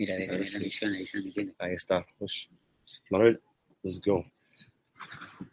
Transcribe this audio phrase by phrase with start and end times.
[0.00, 0.62] Mira, de la visión
[0.94, 1.52] ahí están metiendo.
[1.58, 2.06] Ahí está.
[2.20, 2.46] Ush.
[3.10, 3.38] Manuel,
[3.82, 4.24] let's go.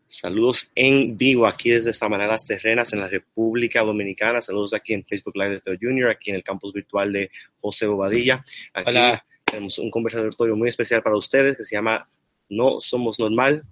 [0.06, 4.40] Saludos en vivo aquí desde Samaná Terrenas en la República Dominicana.
[4.40, 7.88] Saludos aquí en Facebook Live de Teo Junior, aquí en el campus virtual de José
[7.88, 8.42] Bobadilla.
[8.74, 9.26] Aquí Hola.
[9.44, 12.10] tenemos un conversatorio muy especial para ustedes que se llama
[12.48, 13.66] No Somos Normal.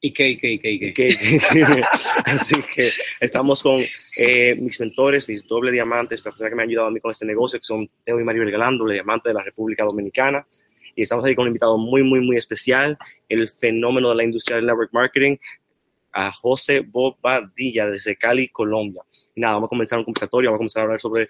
[0.00, 1.18] ¿Y qué, y qué, y qué, y qué?
[2.24, 3.82] Así que estamos con
[4.16, 7.26] eh, mis mentores, mis doble diamantes, personas que me han ayudado a mí con este
[7.26, 10.46] negocio, que son Teo y Maribel Galán, doble diamante de la República Dominicana.
[10.94, 12.96] Y estamos ahí con un invitado muy, muy, muy especial,
[13.28, 15.36] el fenómeno de la industria del network marketing,
[16.12, 19.02] a José Bobadilla desde Cali, Colombia.
[19.34, 21.28] Y nada, vamos a comenzar un conversatorio, vamos a comenzar a hablar sobre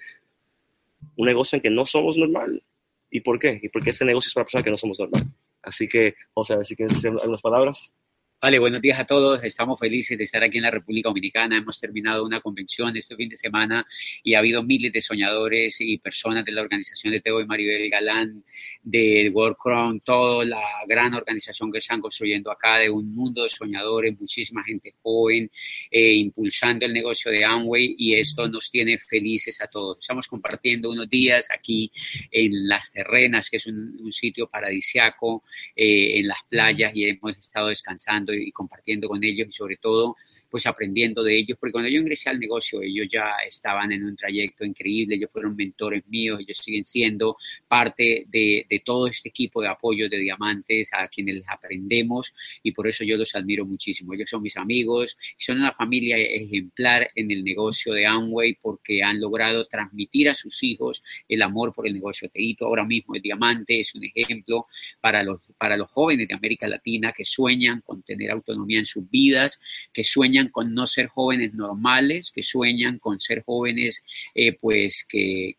[1.17, 2.63] un negocio en que no somos normal.
[3.11, 3.59] ¿Y por qué?
[3.63, 5.25] ¿Y por qué este negocio es para personas que no somos normal?
[5.63, 7.95] Así que, José, a ver si quieres decir algunas palabras.
[8.41, 9.43] Vale, buenos días a todos.
[9.43, 11.59] Estamos felices de estar aquí en la República Dominicana.
[11.59, 13.85] Hemos terminado una convención este fin de semana
[14.23, 17.91] y ha habido miles de soñadores y personas de la organización de Teo y Maribel
[17.91, 18.45] Galán,
[18.81, 23.49] de World Crown, toda la gran organización que están construyendo acá, de un mundo de
[23.49, 25.51] soñadores, muchísima gente joven,
[25.91, 29.99] eh, impulsando el negocio de Amway y esto nos tiene felices a todos.
[29.99, 31.91] Estamos compartiendo unos días aquí
[32.31, 35.43] en Las Terrenas, que es un, un sitio paradisiaco,
[35.75, 40.17] eh, en las playas y hemos estado descansando y compartiendo con ellos y sobre todo
[40.51, 44.17] pues aprendiendo de ellos, porque cuando yo ingresé al negocio ellos ya estaban en un
[44.17, 49.61] trayecto increíble, ellos fueron mentores míos, ellos siguen siendo parte de, de todo este equipo
[49.61, 54.15] de apoyo de diamantes a quienes aprendemos y por eso yo los admiro muchísimo.
[54.15, 59.21] Ellos son mis amigos, son una familia ejemplar en el negocio de Amway porque han
[59.21, 62.29] logrado transmitir a sus hijos el amor por el negocio.
[62.29, 64.67] Teito ahora mismo es diamante, es un ejemplo
[65.01, 69.09] para los, para los jóvenes de América Latina que sueñan con tener autonomía en sus
[69.09, 69.61] vidas,
[69.93, 74.05] que sueñan con no ser jóvenes normales, que sueñan con ser jóvenes
[74.35, 75.57] eh, pues que,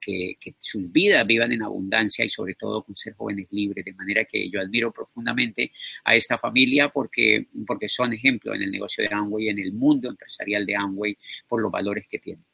[0.60, 3.86] sus vidas vivan en abundancia y sobre todo con ser jóvenes libres.
[3.86, 5.72] De manera que yo admiro profundamente
[6.04, 10.10] a esta familia porque, porque son ejemplo en el negocio de Amway, en el mundo
[10.10, 11.18] empresarial de Amway,
[11.48, 12.46] por los valores que tienen.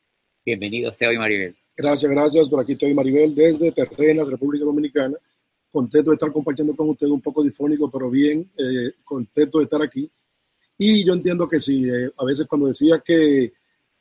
[0.45, 1.55] Bienvenidos, Teo y Maribel.
[1.75, 2.47] Gracias, gracias.
[2.47, 5.17] Por aquí estoy Maribel desde Terrenas, República Dominicana.
[5.75, 9.81] Contento de estar compartiendo con ustedes un poco difónico, pero bien, eh, contento de estar
[9.81, 10.09] aquí.
[10.77, 13.51] Y yo entiendo que sí, eh, a veces cuando decía que,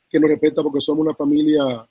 [0.09, 1.89] que nos respeta porque somos una familia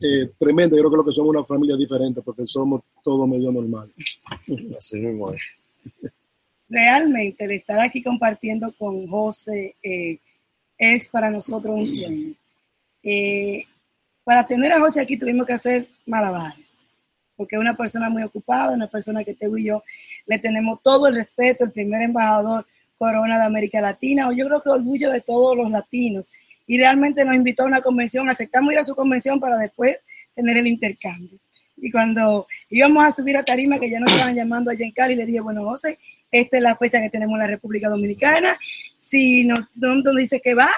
[0.00, 3.50] eh, tremenda, yo creo que lo que somos una familia diferente porque somos todos medio
[3.50, 3.94] normales.
[4.78, 5.40] Así mismo es.
[6.68, 10.18] Realmente el estar aquí compartiendo con José eh,
[10.76, 12.34] es para nosotros un sueño.
[13.02, 13.64] Eh,
[14.22, 16.67] para tener a José aquí tuvimos que hacer malabares,
[17.38, 19.84] porque es una persona muy ocupada, una persona que Teo y yo
[20.26, 22.66] le tenemos todo el respeto, el primer embajador
[22.98, 26.30] Corona de América Latina, o yo creo que orgullo de todos los latinos.
[26.66, 29.98] Y realmente nos invitó a una convención, aceptamos ir a su convención para después
[30.34, 31.38] tener el intercambio.
[31.76, 35.14] Y cuando íbamos a subir a Tarima, que ya nos estaban llamando allá en Cali,
[35.14, 35.96] le dije, bueno, José,
[36.30, 38.58] esta es la fecha que tenemos en la República Dominicana.
[38.96, 40.68] Si nos, nos dice que va,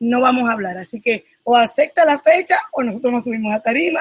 [0.00, 0.78] no vamos a hablar.
[0.78, 4.00] Así que o acepta la fecha o nosotros nos subimos a tarima.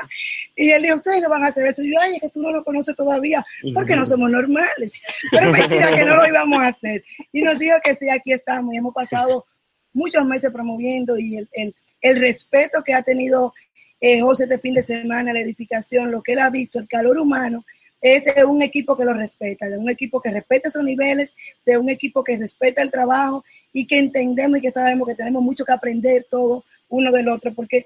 [0.56, 1.81] Y él dijo, ustedes no van a hacer eso.
[1.81, 4.94] Y yo, ay, es que tú no lo conoces todavía porque no somos normales.
[5.31, 7.03] Pero mentira que no lo íbamos a hacer.
[7.31, 9.46] Y nos dijo que sí, aquí estamos y hemos pasado
[9.94, 13.53] muchos meses promoviendo y el, el, el respeto que ha tenido
[14.00, 17.18] eh, José este fin de semana, la edificación, lo que él ha visto, el calor
[17.18, 17.66] humano,
[18.00, 21.34] es de un equipo que lo respeta, de un equipo que respeta esos niveles,
[21.66, 23.44] de un equipo que respeta el trabajo
[23.78, 27.54] y que entendemos y que sabemos que tenemos mucho que aprender todo uno del otro,
[27.54, 27.86] porque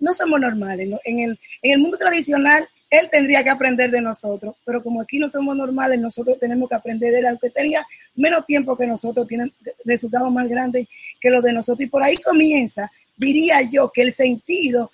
[0.00, 0.88] no somos normales.
[0.88, 0.98] ¿no?
[1.04, 5.20] En, el, en el mundo tradicional, él tendría que aprender de nosotros, pero como aquí
[5.20, 9.28] no somos normales, nosotros tenemos que aprender de él, aunque tenga menos tiempo que nosotros,
[9.28, 9.52] tienen
[9.84, 10.88] resultados más grandes
[11.20, 11.86] que los de nosotros.
[11.86, 14.90] Y por ahí comienza, diría yo, que el sentido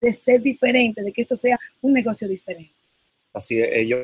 [0.00, 2.70] de ser diferente, de que esto sea un negocio diferente.
[3.32, 3.96] Así es, yo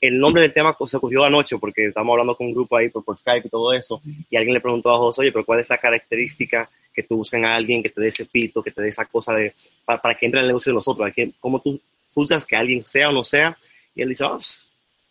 [0.00, 3.16] el nombre del tema se ocurrió anoche porque estamos hablando con un grupo ahí por,
[3.16, 5.78] Skype y todo eso, y alguien le preguntó a José, oye, pero ¿cuál es la
[5.78, 9.04] característica que tú buscas en alguien que te dé ese pito, que te dé esa
[9.06, 9.54] cosa de,
[9.84, 11.10] para, para que entre en el negocio de nosotros?
[11.40, 11.80] ¿Cómo tú
[12.14, 13.56] juzgas que alguien sea o no sea?
[13.94, 14.38] Y él dice, oh,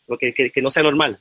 [0.07, 1.19] lo que, que, que, no sea normal.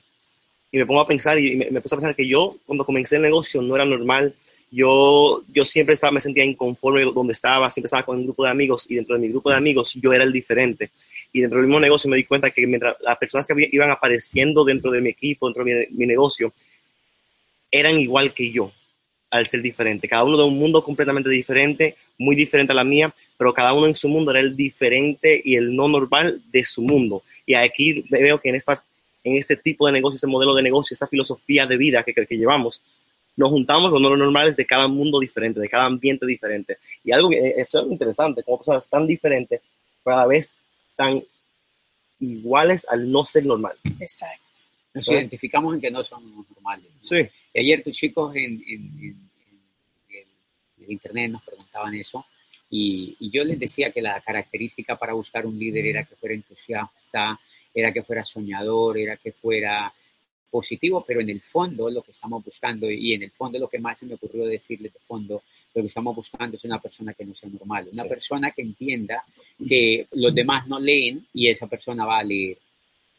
[0.71, 3.17] Y me pongo a pensar, y me, me puse a pensar que yo, cuando comencé
[3.17, 4.33] el negocio, no era normal.
[4.73, 8.51] Yo, yo siempre estaba, me sentía inconforme donde estaba, siempre estaba con un grupo de
[8.51, 10.91] amigos, y dentro de mi grupo de amigos yo era el diferente
[11.33, 14.63] y dentro del mismo negocio me di cuenta que mientras las personas que iban apareciendo
[14.63, 16.53] dentro de mi equipo, dentro de mi, negocio,
[17.69, 18.71] eran igual que yo
[19.29, 20.09] al ser diferente.
[20.09, 23.87] Cada uno de un mundo completamente diferente, muy diferente a la mía, pero cada uno
[23.87, 27.23] en su mundo era el diferente y el no normal de su mundo.
[27.45, 28.83] Y aquí veo que en, esta,
[29.23, 32.37] en este tipo de negocio, este modelo de negocio, esta filosofía de vida que, que
[32.37, 32.81] llevamos,
[33.35, 36.77] nos juntamos los no normales de cada mundo diferente, de cada ambiente diferente.
[37.03, 39.61] Y algo que eso es interesante, como personas tan diferentes,
[40.03, 40.51] pero a la vez
[40.95, 41.23] tan
[42.19, 43.73] iguales al no ser normal.
[43.99, 44.43] Exacto.
[44.93, 46.85] Nos identificamos en que no somos normales.
[47.01, 47.07] ¿no?
[47.07, 47.27] Sí.
[47.53, 49.29] Y ayer tus chicos en, en, en-
[50.09, 52.25] en el, en internet nos preguntaban eso
[52.69, 56.35] y, y yo les decía que la característica para buscar un líder era que fuera
[56.35, 57.39] entusiasta,
[57.73, 59.93] era que fuera soñador, era que fuera
[60.51, 63.79] positivo, pero en el fondo lo que estamos buscando y en el fondo lo que
[63.79, 65.41] más se me ocurrió decirles de fondo,
[65.73, 68.09] lo que estamos buscando es una persona que no sea normal, una Sí.
[68.09, 69.23] persona que entienda
[69.67, 72.57] que los demás no leen y esa persona va a leer.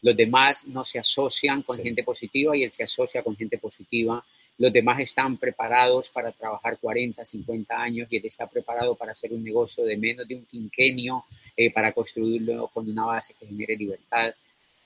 [0.03, 1.83] Los demás no se asocian con Sí.
[1.83, 4.23] gente positiva y él se asocia con gente positiva.
[4.59, 9.33] Los demás están preparados para trabajar 40, 50 años y él está preparado para hacer
[9.33, 11.25] un negocio de menos de un quinquenio,
[11.57, 14.35] eh, para construirlo con una base que genere libertad.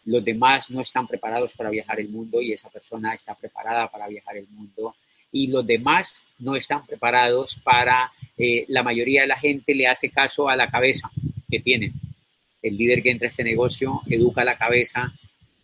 [0.08, 4.08] Los demás no están preparados para viajar el mundo y esa persona está preparada para
[4.08, 4.96] viajar el mundo.
[5.34, 10.10] Y los demás no están preparados para, eh, la mayoría de la gente le hace
[10.10, 11.12] caso a la cabeza
[11.52, 11.92] que tienen.
[12.62, 15.14] El líder que entra a este negocio educa la cabeza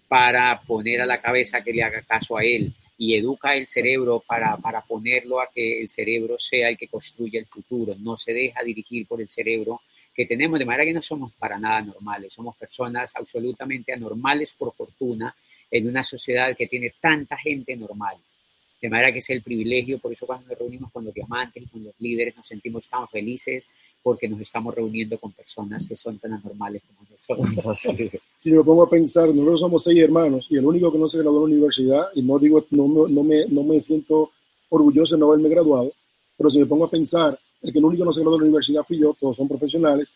[0.10, 4.26] para poner a la cabeza que le haga caso a él y educa el cerebro
[4.28, 7.96] para, para ponerlo a que el cerebro sea el que construya el futuro.
[7.98, 9.80] No se deja dirigir por el cerebro
[10.14, 14.74] que tenemos, de manera que no somos para nada normales, somos personas absolutamente anormales por
[14.74, 15.36] fortuna
[15.72, 18.18] en una sociedad que tiene tanta gente normal.
[18.82, 21.68] De manera que es el privilegio, por eso cuando nos reunimos con los diamantes y
[21.68, 23.66] con los líderes nos sentimos tan felices
[24.04, 27.78] porque nos estamos reuniendo con personas que son tan anormales como nosotros.
[28.38, 31.20] Si me pongo a pensar, nosotros somos seis hermanos y el único que no se
[31.20, 34.32] graduó en la universidad, y no digo, no, me- no, me, no me siento
[34.68, 35.94] orgulloso de no haberme graduado,
[36.36, 38.42] pero si me pongo a pensar, el que el único que no se graduó en
[38.42, 40.10] la universidad fui yo, todos son profesionales,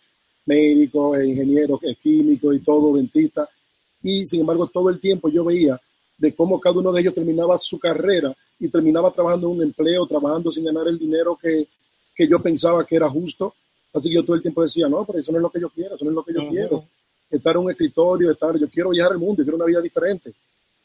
[0.46, 3.48] médicos, eh, ingenieros, eh, químicos y todo, dentistas,
[4.04, 5.80] y sin embargo todo el tiempo yo veía
[6.18, 10.06] de cómo cada uno de ellos terminaba su carrera y terminaba trabajando en un empleo,
[10.08, 11.68] trabajando sin ganar el dinero que,
[12.14, 13.54] que yo pensaba que era justo.
[13.94, 15.70] Así que yo todo el tiempo decía, no, pero eso no es lo que yo
[15.70, 16.86] quiero, eso no es lo que yo quiero.
[17.30, 20.34] Estar en un escritorio, estar, yo quiero viajar al mundo, yo quiero una vida diferente.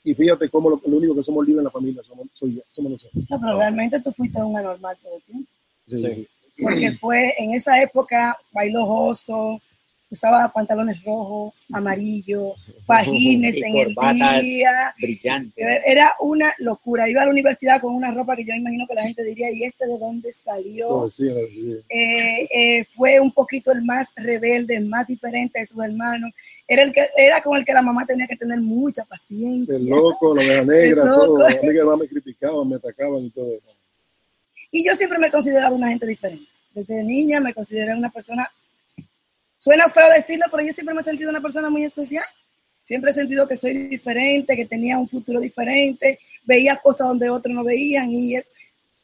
[0.05, 2.63] Y fíjate cómo lo, lo único que somos libres en la familia somos, soy yo,
[2.71, 3.25] somos nosotros.
[3.31, 5.51] No, pero realmente tú fuiste un anormal todo el tiempo.
[5.87, 6.29] Sí, Sí.
[6.61, 9.61] Porque fue en esa época, bailó oso,
[10.13, 12.55] usaba pantalones rojos, amarillos,
[12.87, 14.95] fajines Y en el día.
[15.01, 15.63] Brillante.
[15.87, 17.09] Era una locura.
[17.09, 19.65] Iba a la universidad con una ropa que yo imagino que la gente diría, ¿y
[19.65, 20.89] este de dónde salió?
[20.91, 21.79] No, sí, no, sí.
[21.89, 26.31] Eh, eh, fue un poquito el más rebelde, el más diferente de sus hermanos.
[26.69, 29.77] Era, el que, era con el que la mamá tenía que tener mucha paciencia.
[29.77, 31.47] El loco, la negra, todo.
[31.47, 33.59] A mí que más me criticaban, me atacaban y todo.
[34.75, 36.51] Y yo siempre me he considerado una gente diferente.
[36.75, 38.51] Desde niña me consideré una persona,
[39.59, 42.25] suena feo decirlo, pero yo siempre me he sentido una persona muy especial.
[42.83, 47.55] Siempre he sentido que soy diferente, que tenía un futuro diferente, veía cosas donde otros
[47.55, 48.35] no veían y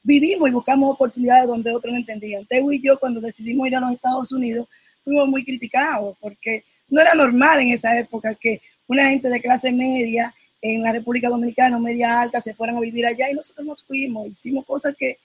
[0.03, 2.47] vivimos y buscamos oportunidades donde otros no entendían.
[2.47, 4.67] Teo y yo cuando decidimos ir a los Estados Unidos
[5.05, 9.71] fuimos muy criticados porque no era normal en esa época que una gente de clase
[9.71, 13.85] media en la República Dominicana media alta se fueran a vivir allá y nosotros nos
[13.85, 15.19] fuimos, hicimos cosas que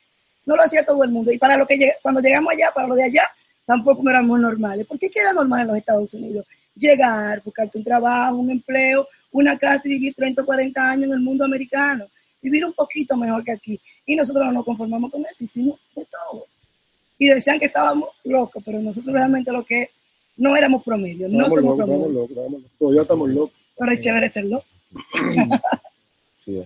[0.46, 1.32] no lo hacía todo el mundo.
[1.32, 3.24] Y para lo que lleg- cuando llegamos allá, para lo de allá,
[3.66, 4.86] tampoco éramos normales.
[4.86, 6.46] ¿Por qué que era normal en los Estados Unidos?
[6.76, 11.14] Llegar, buscarte un trabajo, un empleo, una casa y vivir 30 o 40 años en
[11.14, 12.08] el mundo americano.
[12.42, 13.80] Vivir un poquito mejor que aquí.
[14.06, 16.46] Y nosotros no nos conformamos con eso, hicimos de todo.
[17.18, 19.92] Y decían que estábamos locos, pero nosotros realmente lo que
[20.38, 22.14] no éramos promedio, no somos locos, estábamos promedio.
[22.14, 22.78] locos, estábamos locos.
[22.80, 23.56] Todavía estamos locos.
[23.78, 24.66] Pero es chévere ser loco.
[26.34, 26.62] Sí.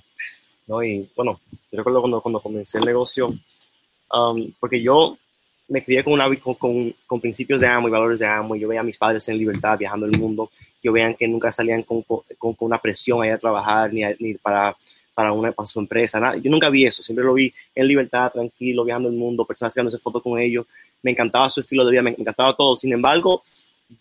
[0.66, 1.40] No, y bueno,
[1.72, 3.28] yo recuerdo cuando, cuando comencé el negocio,
[4.12, 5.18] um, porque yo
[5.70, 8.60] me crié con, una, con, con, con principios de amo y valores de amo, y
[8.60, 10.50] yo veía a mis padres en libertad viajando el mundo,
[10.82, 12.04] yo veía que nunca salían con,
[12.60, 14.76] una presión ahí a trabajar, ni, a- ni para,
[15.14, 16.38] para, una, para su empresa, nada.
[16.38, 19.98] yo nunca vi eso, siempre lo vi en libertad, tranquilo, viajando el mundo, personas sacándose
[19.98, 20.66] fotos con ellos,
[21.04, 23.44] me encantaba su estilo de vida, me encantaba todo, sin embargo,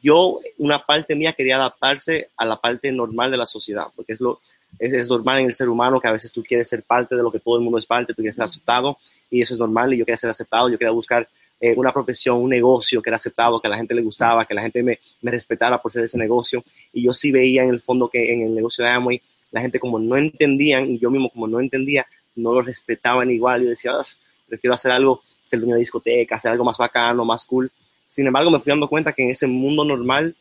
[0.01, 4.21] yo, una parte mía quería adaptarse a la parte normal de la sociedad, porque es
[4.21, 4.41] lo,
[4.79, 7.31] es, normal en el ser humano que a veces tú quieres ser parte de lo
[7.31, 8.97] que todo el mundo es parte, tú quieres ser aceptado
[9.31, 11.29] y eso es normal y yo quería ser aceptado, yo quería buscar
[11.61, 14.55] eh, una profesión, un negocio que era aceptado, que a la gente le gustaba, que
[14.55, 17.81] la gente me, me respetara por ser ese negocio y yo sí veía en el
[17.81, 21.31] fondo que en el negocio de Amway la gente como no entendían y yo mismo
[21.31, 24.03] como no entendía, no lo respetaban igual y decía, "Ah,
[24.49, 27.71] prefiero hacer algo, ser dueño de discoteca, hacer algo más bacano, más cool.
[28.07, 30.37] Sin embargo, me fui dando cuenta que en ese mundo normal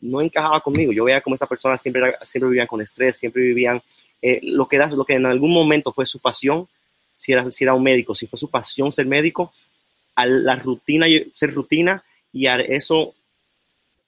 [0.00, 0.92] no encajaba conmigo.
[0.92, 3.82] Yo veía como esa persona siempre, siempre vivían con estrés, siempre vivían
[4.22, 6.68] eh, lo, que era, lo que en algún momento fue su pasión,
[7.14, 9.52] si era, si era un médico, si fue su pasión ser médico,
[10.16, 13.14] a la rutina, ser rutina y a eso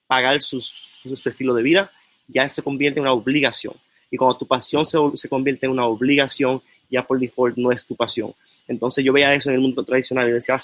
[0.07, 1.91] pagar su, su- su estilo de vida,
[2.29, 3.75] ya se convierte en una obligación.
[4.11, 7.85] Y cuando tu pasión se, se convierte en una obligación, ya por default no es
[7.85, 8.35] tu pasión.
[8.69, 10.63] Entonces yo veía eso en el mundo tradicional y decía, "Ah,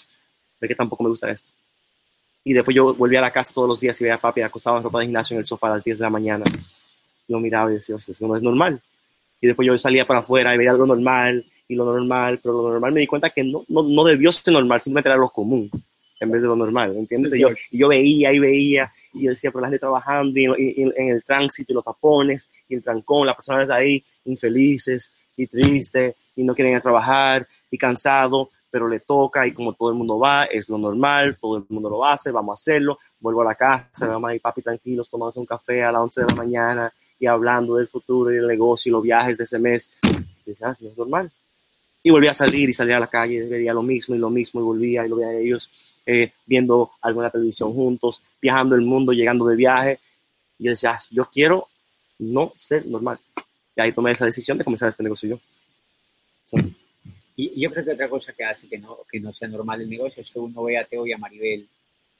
[0.59, 1.49] pero que tampoco me gusta esto.
[2.45, 4.77] Y después yo volví a la casa todos los días y veía a papi acostado
[4.79, 6.45] en ropa de gimnasio en el sofá a las 10 de la mañana.
[7.29, 8.81] Yo miraba y decía, eso no es normal.
[9.41, 12.71] Y después yo salía para afuera y veía algo normal y lo normal, pero lo
[12.71, 15.71] normal me di cuenta que no, no, no debió ser normal, simplemente era lo común
[16.21, 17.35] en vez de lo normal, ¿entiendes?
[17.35, 20.45] Y yo, y yo veía y veía y yo decía, pero la gente trabajando y,
[20.45, 25.13] y- y en el tránsito y los tapones y el trancón, las personas ahí infelices
[25.37, 29.75] y tristes y no quieren ir a trabajar y cansado, pero le toca y como
[29.75, 32.99] todo el mundo va, es lo normal, todo el mundo lo hace, vamos a hacerlo,
[33.21, 36.27] vuelvo a la casa, vamos ahí papi tranquilos, tomamos un café a las 11 de
[36.27, 39.91] la mañana y hablando del futuro y del negocio y los viajes de ese mes.
[40.47, 41.31] Y ah, es normal.
[42.03, 44.31] Y volví a salir y salía a la calle, y veía lo mismo y lo
[44.31, 48.75] mismo y volvía y lo veía ellos eh, viendo algo en la televisión juntos, viajando
[48.75, 50.01] el mundo, llegando de viaje.
[50.59, 51.69] Y yo decía, ah, yo quiero
[52.19, 53.19] no ser normal.
[53.77, 55.39] Y ahí tomé esa decisión de comenzar este negocio yo.
[56.47, 56.75] Sí.
[57.37, 59.89] Y yo creo que otra cosa que hace que no, que no sea normal el
[59.91, 61.67] negocio es que uno ve a Teo y a Maribel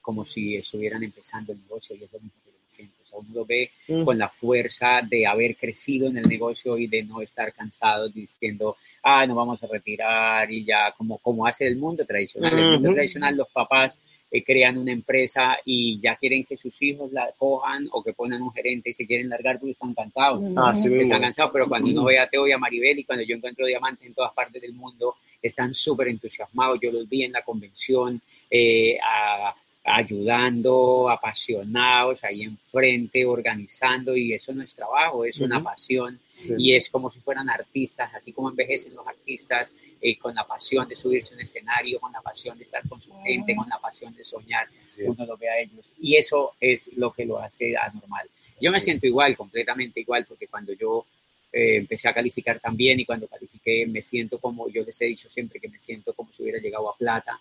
[0.01, 2.95] como si estuvieran empezando el negocio y es lo mismo que yo siento.
[3.03, 4.05] O sea, uno lo ve Mm.
[4.05, 8.77] con la fuerza de haber crecido en el negocio y de no estar cansados diciendo,
[9.03, 12.59] ah, nos vamos a retirar y ya, como, como hace el mundo tradicional.
[12.59, 14.01] El mundo tradicional, los papás
[14.33, 18.41] eh, crean una empresa y ya quieren que sus hijos la cojan o que pongan
[18.43, 20.43] un gerente y se quieren largar porque están cansados.
[20.57, 23.25] Ah, sí, están cansados, pero cuando uno ve a Teo y a Maribel y cuando
[23.25, 26.79] yo encuentro diamantes en todas partes del mundo, están súper entusiasmados.
[26.81, 28.21] Yo los vi en la convención
[28.51, 36.19] eh, a- ayudando, apasionados, ahí enfrente, organizando, y eso no es trabajo, es una pasión.
[36.35, 36.55] Sí.
[36.59, 39.71] y es como si fueran artistas, así como envejecen los artistas,
[40.05, 43.01] eh, con la pasión de subirse a un escenario, con la pasión de estar con
[43.01, 45.03] su gente, con la pasión de soñar Sí.
[45.05, 45.95] uno lo ve a ellos.
[46.01, 48.29] Y eso es lo que lo hace anormal.
[48.61, 48.87] Yo me Sí.
[48.87, 51.07] siento igual, completamente igual, porque cuando yo
[51.55, 55.29] eh, empecé a calificar también y cuando califiqué me siento como, yo les he dicho
[55.31, 57.39] siempre que me siento como si hubiera llegado a plata,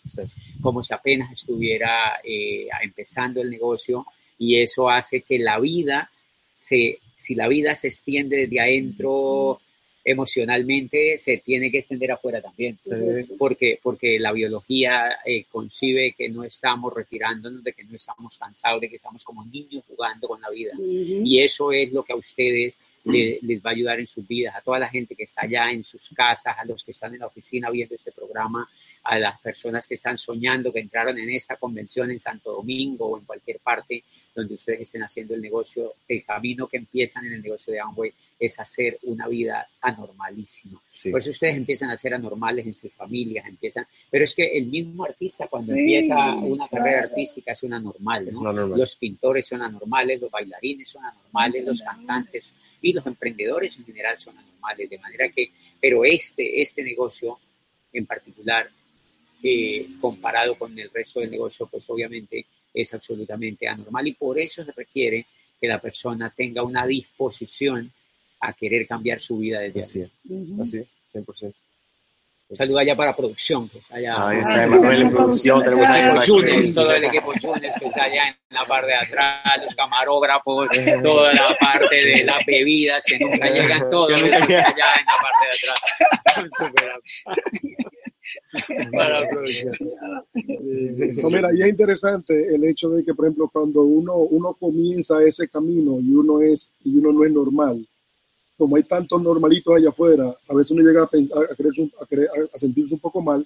[0.62, 4.06] como si apenas estuviera eh, empezando el negocio
[4.38, 6.12] y eso hace que la vida,
[6.51, 9.62] se, si la vida se extiende desde adentro
[10.03, 12.91] emocionalmente, se tiene que extender afuera también Sí.
[13.38, 18.81] porque, porque la biología eh, concibe que no estamos retirándonos, de que no estamos cansados,
[18.81, 20.74] de que estamos como niños jugando con la vida.
[20.79, 24.55] Y eso es lo que a ustedes le- les va a ayudar en sus vidas,
[24.55, 27.20] a toda la gente que está allá en sus casas, a los que están en
[27.22, 28.67] la oficina viendo este programa,
[29.03, 33.17] a las personas que están soñando, que entraron en esta convención en Santo Domingo o
[33.20, 34.03] en cualquier parte
[34.36, 35.93] donde ustedes estén haciendo el negocio.
[36.08, 40.81] El camino que empiezan en el negocio de Amway es hacer una vida anormalísima.
[40.91, 41.10] Sí.
[41.12, 44.65] Por eso ustedes empiezan a ser anormales en sus familias, empiezan, pero es que el
[44.67, 47.10] mismo artista cuando Sí, empieza una carrera claro.
[47.10, 48.41] artística es una normal, Es ¿no?
[48.41, 48.79] una normal.
[48.79, 54.19] Los pintores son anormales, los bailarines son anormales, los cantantes y los emprendedores en general
[54.19, 57.39] son anormales, de manera que, pero este, este negocio
[57.93, 58.69] en particular,
[59.43, 64.63] eh, comparado con el resto del negocio, pues obviamente es absolutamente anormal y por eso
[64.63, 65.25] se requiere
[65.60, 67.91] que la persona tenga una disposición
[68.39, 70.01] a querer cambiar su vida desde así.
[70.01, 71.53] Es, así, 100%.
[72.51, 74.41] Un saludo allá para producción, pues, que ah, está allá.
[74.41, 78.36] Está Manuel en producción, tenemos ahí con todo el equipo Yunes que está allá en
[78.50, 81.00] la parte de atrás, los camarógrafos, eh.
[81.01, 83.53] toda la parte de las bebidas que nunca eh.
[83.53, 84.67] llegan, todos allá en la
[85.22, 85.79] parte de atrás.
[88.91, 89.27] para eh.
[89.31, 89.74] producción.
[91.22, 95.24] No, mira, y es interesante el hecho de que, por ejemplo, cuando uno, uno comienza
[95.24, 97.88] ese camino y uno, es, y uno no es normal,
[98.62, 101.91] como hay tantos normalitos allá afuera, a veces uno llega a, pensar, a, creerse un-
[102.00, 103.41] a, creer- a- sentirse un poco mal,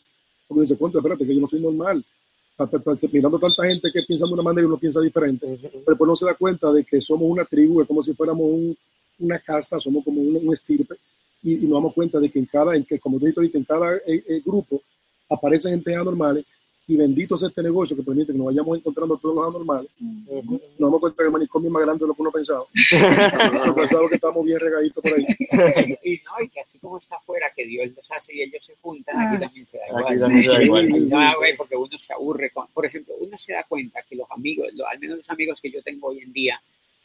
[0.45, 2.03] porque uno se cuenta, espérate, que yo no soy normal.
[3.13, 6.15] Mirando tanta gente que piensa de una manera y uno piensa diferente, pero después no
[6.17, 8.77] se da cuenta de que somos una tribu, es como si fuéramos un-
[9.19, 10.95] una casta, somos como un, un estirpe,
[11.43, 13.57] y, y nos damos cuenta de que en cada, en que, como te dije ahorita,
[13.57, 14.81] en cada eh, eh, grupo
[15.29, 16.43] aparecen gente anormales,
[16.87, 19.89] y bendito sea este negocio que permite que nos vayamos encontrando todos los anormales.
[19.99, 22.63] Nos damos cuenta que el manicomio es más grande de lo que uno pensaba.
[23.65, 25.25] Yo pensaba que estábamos bien regaditos por ahí.
[26.03, 28.75] Y no, y que así como está afuera, que Dios los hace y ellos se
[28.81, 29.31] juntan, Ah.
[29.31, 30.05] aquí también se da igual.
[30.07, 30.85] Aquí también se da igual.
[30.85, 32.49] Sí, va, sí, güey, porque uno se aburre.
[32.51, 35.59] con- por ejemplo, uno se da cuenta que los amigos, lo- al menos los amigos
[35.61, 36.61] que yo tengo hoy en día,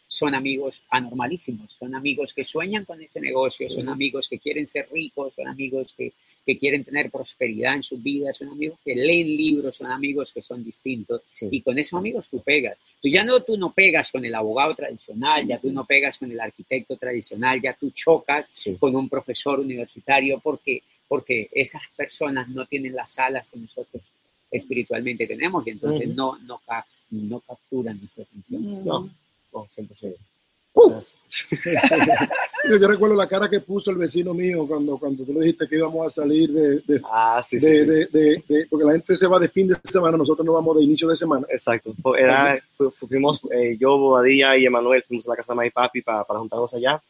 [0.07, 4.89] son amigos anormalísimos, son amigos que sueñan con ese negocio, son amigos que quieren ser
[4.93, 6.13] ricos, son amigos que,
[6.47, 10.43] que quieren tener prosperidad en sus vidas, son amigos que leen libros, son amigos que
[10.43, 11.49] son distintos Sí.
[11.51, 12.77] y con esos amigos tú pegas.
[13.01, 16.31] Tú ya no, tú no pegas con el abogado tradicional, ya tú no pegas con
[16.31, 18.77] el arquitecto tradicional, ya tú chocas Sí.
[18.81, 24.03] con un profesor universitario porque, porque esas personas no tienen las alas que nosotros
[24.51, 26.15] espiritualmente tenemos y entonces Ujú.
[26.17, 28.85] no, no, ca- no capturan nuestra atención.
[28.85, 29.11] No.
[29.53, 30.17] Oh, 100%.
[32.69, 35.77] Yo recuerdo la cara que puso el vecino mío cuando, cuando tú le dijiste que
[35.77, 37.85] íbamos a salir de, de, Ah, sí, de- sí.
[37.85, 40.77] de- de- de- porque la gente se va de fin de semana, nosotros nos vamos
[40.77, 41.47] de inicio de semana.
[41.51, 41.95] Exacto.
[42.19, 45.71] Era, fu- fu- fuimos, eh, yo, Bobadilla y Emanuel, fuimos a la casa de mi
[45.71, 47.01] papi para, para juntarnos allá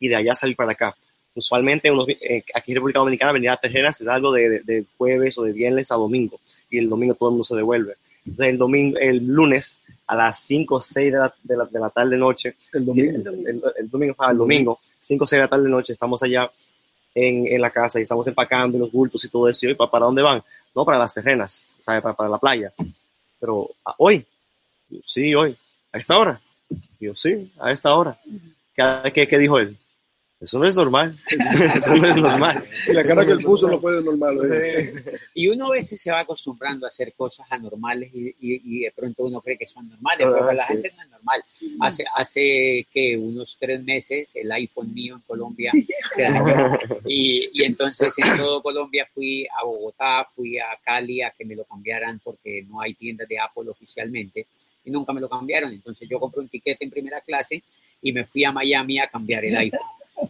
[0.00, 0.96] y de allá salir para acá.
[1.34, 5.42] Usualmente unos, eh, aquí en República Dominicana venir a Tejeras es algo de jueves o
[5.42, 6.38] de viernes a domingo
[6.70, 7.94] y el domingo todo el mundo se devuelve.
[8.24, 11.80] Entonces el domingo, el lunes a las 5 o 6 de la, de la, de
[11.80, 13.12] la tarde noche, El domingo.
[13.30, 16.22] el, el- el domingo, ah, el domingo, 5 o 6 de la tarde noche, estamos
[16.22, 16.50] allá
[17.14, 19.68] en, en la casa y estamos empacando los bultos y todo eso.
[19.68, 20.42] ¿Y ¿para, para dónde van?
[20.74, 22.02] No, para las terrenas, ¿sabe?
[22.02, 22.72] Para, para la playa.
[23.40, 24.26] Pero ¿a- hoy,
[25.04, 25.56] sí, hoy,
[25.92, 26.40] a esta hora.
[27.00, 28.18] Yo, sí, a esta hora.
[28.74, 29.76] ¿Qué, qué, qué dijo él?
[30.44, 31.18] Eso no es normal.
[31.74, 32.62] Eso no es normal.
[32.86, 34.36] Y la cara que él puso no puede normal.
[34.52, 34.92] ¿eh?
[35.34, 38.92] Y uno a veces se va acostumbrando a hacer cosas anormales y, y- y de
[38.92, 40.72] pronto uno cree que son normales, Ah, pero para la sí.
[40.74, 41.44] gente no es normal.
[41.80, 45.72] Hace, hace que unos tres meses el iPhone mío en Colombia
[46.14, 51.30] se dañó y, y entonces en todo Colombia fui a Bogotá, fui a Cali a
[51.30, 54.46] que me lo cambiaran porque no hay tiendas de Apple oficialmente
[54.84, 55.72] y nunca me lo cambiaron.
[55.72, 57.62] Entonces yo compré un tiquete en primera clase
[58.02, 59.80] y me fui a Miami a cambiar el iPhone.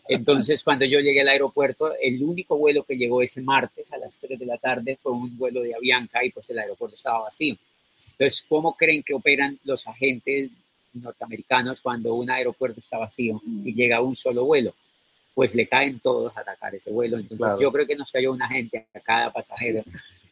[0.09, 4.19] Entonces, cuando yo llegué al aeropuerto, el único vuelo que llegó ese martes a las
[4.21, 7.57] 3 de la tarde fue un vuelo de Avianca y pues el aeropuerto estaba vacío.
[8.13, 10.51] Entonces, ¿cómo creen que operan los agentes
[10.93, 14.75] norteamericanos cuando un aeropuerto está vacío y llega un solo vuelo?
[15.35, 17.17] Pues le caen todos a atacar ese vuelo.
[17.17, 17.61] Entonces, Claro.
[17.61, 19.83] yo creo que nos cayó un agente a cada pasajero.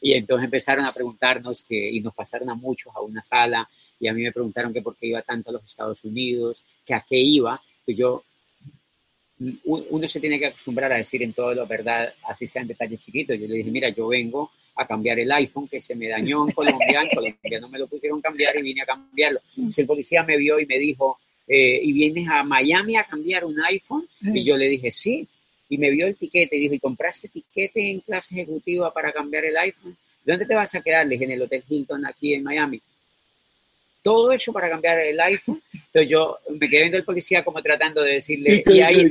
[0.00, 4.06] Y entonces empezaron a preguntarnos que, y nos pasaron a muchos a una sala, y
[4.06, 7.04] a mí me preguntaron que por qué iba tanto a los Estados Unidos, que a
[7.08, 7.60] qué iba.
[7.84, 8.22] Pues yo
[9.64, 13.38] uno se tiene que acostumbrar a decir en todo la verdad, así sean detalles chiquitos.
[13.38, 16.52] Yo le dije, mira, yo vengo a cambiar el iPhone que se me dañó en
[16.52, 19.40] Colombia, en Colombia no me lo pudieron cambiar y vine a cambiarlo.
[19.68, 23.44] Si el policía me vio y me dijo, eh, ¿y vienes a Miami a cambiar
[23.44, 24.06] un iPhone?
[24.20, 25.26] Y yo le dije, sí.
[25.68, 29.44] Y me vio el tiquete y dijo, ¿y compraste tiquete en clase ejecutiva para cambiar
[29.44, 29.96] el iPhone?
[30.24, 31.06] ¿Dónde te vas a quedar?
[31.06, 32.80] Le dije, en el Hotel Hilton aquí en Miami.
[34.02, 35.62] Todo eso para cambiar el iPhone.
[35.72, 39.04] Entonces yo me quedé viendo al policía como tratando de decirle, ¿Y ahí,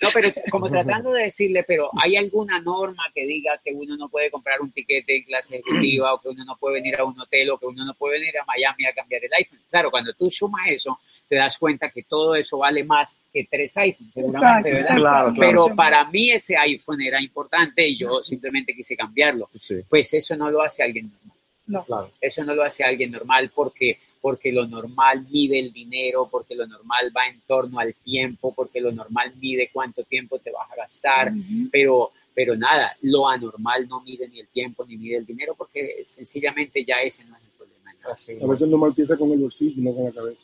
[0.00, 4.08] no, pero como tratando de decirle, pero ¿hay alguna norma que diga que uno no
[4.08, 7.20] puede comprar un tiquete en clase ejecutiva o que uno no puede venir a un
[7.20, 9.60] hotel o que uno no puede venir a Miami a cambiar el iPhone?
[9.68, 13.76] Claro, cuando tú sumas eso, te das cuenta que todo eso vale más que tres
[13.76, 14.96] iPhones, seguramente, ¿verdad?
[14.96, 15.34] Claro, claro.
[15.38, 19.50] Pero para mí ese iPhone era importante y yo simplemente quise cambiarlo.
[19.60, 21.39] Sí, Pues eso no lo hace alguien normal.
[21.70, 21.84] No.
[21.84, 22.10] claro.
[22.20, 26.66] Eso no lo hace alguien normal porque, porque lo normal mide el dinero, porque lo
[26.66, 30.76] normal va en torno al tiempo, porque lo normal mide cuánto tiempo te vas a
[30.76, 31.32] gastar,
[31.70, 36.04] pero, pero nada, lo anormal no mide ni el tiempo ni mide el dinero porque
[36.04, 37.92] sencillamente ya ese no es el problema.
[38.02, 38.10] ¿no?
[38.10, 40.40] Así A veces normal piensa con el bolsillo y no con la cabeza.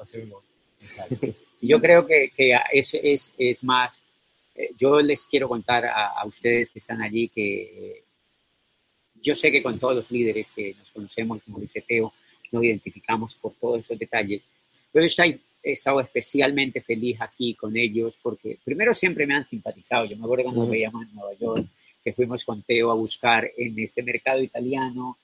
[0.00, 0.42] así mismo.
[1.60, 4.02] Y Yo creo que, que es, es, es más,
[4.54, 8.03] eh, yo les quiero contar a, a ustedes que están allí que
[9.24, 12.12] yo sé que con todos los líderes que nos conocemos, como dice Teo,
[12.52, 14.42] nos identificamos por todos esos detalles,
[14.92, 20.04] pero estoy- he estado especialmente feliz aquí con ellos porque primero siempre me han simpatizado.
[20.04, 21.66] Yo me acuerdo cuando nos veíamos en Nueva York,
[22.04, 25.16] que fuimos con Teo a buscar en este mercado italiano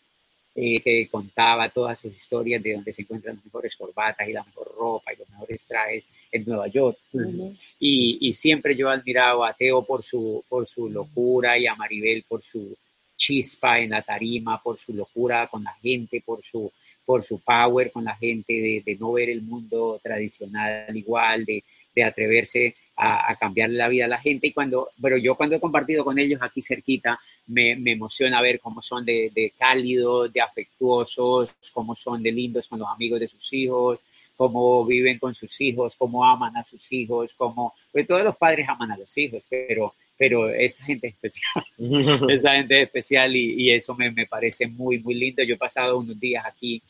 [0.54, 4.42] eh, que contaba todas sus historias de donde se encuentran las mejores corbatas y la
[4.42, 6.98] mejor ropa y los mejores trajes en Nueva York.
[7.12, 7.54] Ujú.
[7.78, 11.74] Y, y siempre yo he admirado a Teo por su, por su locura y a
[11.76, 12.76] Maribel por su
[13.20, 16.72] chispa en la tarima, por su locura con la gente, por su,
[17.04, 21.62] por su power con la gente, de, no ver el mundo tradicional igual, de,
[21.94, 24.46] de atreverse a, a cambiarle la vida a la gente.
[24.46, 28.58] Y cuando, pero yo cuando he compartido con ellos aquí cerquita, me, me emociona ver
[28.58, 33.28] cómo son de, de cálidos, de afectuosos, cómo son de lindos con los amigos de
[33.28, 33.98] sus hijos,
[34.34, 38.66] cómo viven con sus hijos, cómo aman a sus hijos, cómo, pues todos los padres
[38.66, 41.64] aman a los hijos, pero, pero esta gente es especial,
[42.28, 45.42] esta gente es especial y, y eso me, me parece muy, muy lindo.
[45.42, 46.82] Yo he pasado unos días aquí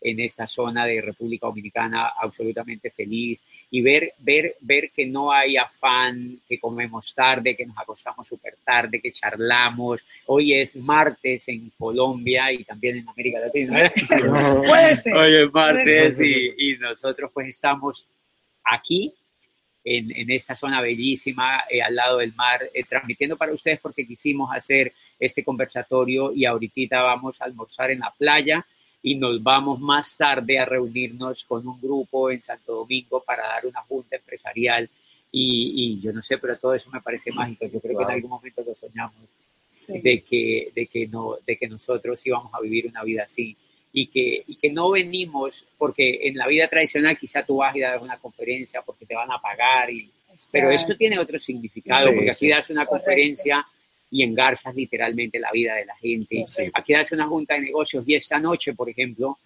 [0.00, 3.40] en esta zona de República Dominicana absolutamente feliz
[3.70, 8.56] y ver, ver, ver que no hay afán, que comemos tarde, que nos acostamos súper
[8.64, 10.04] tarde, que charlamos.
[10.26, 13.78] Hoy es martes en Colombia y también en América Latina.
[13.78, 14.56] ¿verdad?
[14.66, 15.14] Puede ser.
[15.14, 18.08] Hoy es martes y, y nosotros pues estamos
[18.64, 19.14] aquí
[19.84, 24.06] en, en esta zona bellísima, eh, al lado del mar, eh, transmitiendo para ustedes porque
[24.06, 28.64] quisimos hacer este conversatorio y ahorita vamos a almorzar en la playa
[29.02, 33.66] y nos vamos más tarde a reunirnos con un grupo en Santo Domingo para dar
[33.66, 34.88] una junta empresarial
[35.32, 37.64] y, y yo no sé, pero todo eso me parece mágico.
[37.66, 38.14] Yo creo que en Wow.
[38.16, 39.16] algún momento lo soñamos
[39.72, 40.00] Sí.
[40.00, 43.56] de que, de que, no, de que nosotros íbamos a vivir una vida así.
[43.92, 47.80] Y que, y que no venimos, porque en la vida tradicional quizá tú vas y
[47.80, 50.10] das una conferencia porque te van a pagar, y,
[50.50, 53.64] pero esto tiene otro significado, porque aquí das una conferencia
[54.10, 56.42] y engarzas literalmente la vida de la gente.
[56.74, 59.38] Aquí das una junta de negocios y esta noche, por ejemplo,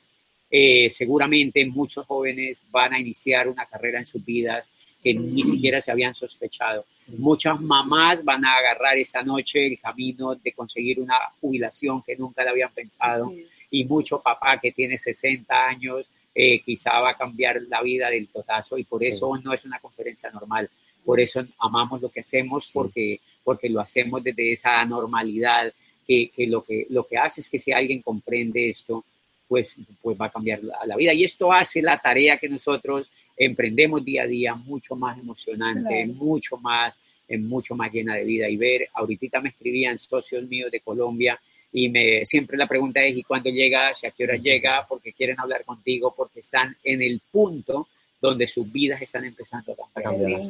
[0.50, 4.70] eh, seguramente muchos jóvenes van a iniciar una carrera en sus vidas
[5.02, 6.86] que ni siquiera se habían sospechado.
[7.08, 12.44] Muchas mamás van a agarrar esa noche el camino de conseguir una jubilación que nunca
[12.44, 13.32] la habían pensado
[13.70, 18.28] y mucho papá que tiene 60 años eh, quizá va a cambiar la vida del
[18.28, 20.68] totazo y por eso no es una conferencia normal.
[21.02, 25.72] Por eso amamos lo que hacemos porque, porque lo hacemos desde esa normalidad
[26.06, 29.04] que, que, lo que lo que hace es que si alguien comprende esto,
[29.48, 31.14] pues, pues va a cambiar la, vida.
[31.14, 36.58] Y esto hace la tarea que nosotros emprendemos día a día mucho más emocionante, mucho
[36.58, 36.94] más
[37.40, 41.40] mucho más llena de vida y ver, ahorita me escribían socios míos de Colombia
[41.72, 44.02] y me, siempre la pregunta es, ¿y cuándo llegas?
[44.02, 44.86] ¿Y a qué hora llega?
[44.88, 47.88] Porque quieren hablar contigo, porque están en el punto
[48.20, 50.40] donde sus vidas están empezando a cambiar.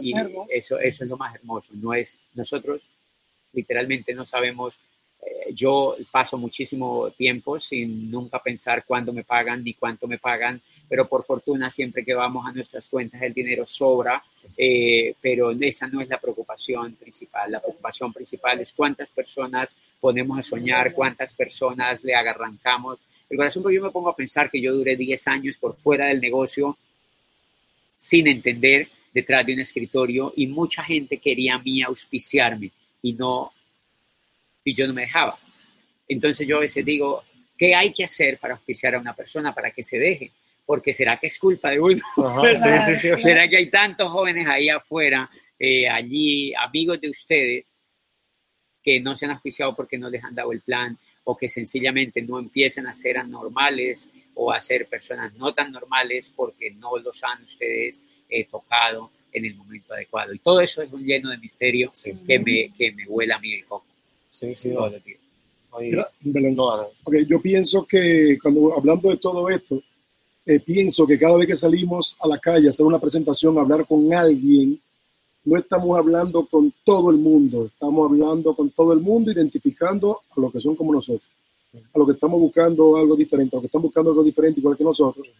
[0.00, 0.14] y
[0.48, 1.72] eso, eso es lo más hermoso.
[1.74, 2.82] No es, nosotros
[3.52, 4.78] literalmente no sabemos
[5.22, 10.60] eh, yo paso muchísimo tiempo sin nunca pensar cuándo me pagan ni cuánto me pagan,
[10.88, 14.22] pero por fortuna siempre que vamos a nuestras cuentas el dinero sobra,
[14.56, 17.52] eh, pero esa no es la preocupación principal.
[17.52, 23.62] La preocupación principal es cuántas personas ponemos a soñar, cuántas personas le arrancamos el corazón,
[23.62, 26.76] porque yo me pongo a pensar que yo duré 10 años por fuera del negocio
[27.96, 32.70] sin entender detrás de un escritorio y mucha gente quería a mí auspiciarme
[33.02, 33.52] y no
[34.64, 35.38] y yo no me dejaba.
[36.08, 37.22] Entonces yo a veces digo,
[37.56, 40.30] ¿qué hay que hacer para auspiciar a una persona para que se deje?
[40.66, 42.02] Porque será que es culpa de uno.
[42.54, 47.69] ¿Será que hay tantos jóvenes ahí afuera, eh, allí, amigos de ustedes,
[48.82, 52.22] que no se han auspiciado porque no les han dado el plan o que sencillamente
[52.22, 57.22] no empiezan a ser anormales o a ser personas no tan normales porque no los
[57.22, 60.32] han ustedes eh, tocado en el momento adecuado.
[60.32, 61.92] Y todo eso es un lleno de misterio
[62.26, 63.86] que, me, que me huela a mí el coco.
[64.30, 64.90] Sí, sí, no.
[67.26, 69.82] yo pienso que cuando hablando de todo esto,
[70.46, 73.60] eh, pienso que cada vez que salimos a la calle a hacer una presentación, a
[73.60, 74.80] hablar con alguien,
[75.44, 80.40] no estamos hablando con todo el mundo, estamos hablando con todo el mundo, identificando a
[80.40, 81.28] los que son como nosotros,
[81.74, 84.76] a los que estamos buscando algo diferente, a los que están buscando algo diferente igual
[84.76, 85.30] que nosotros.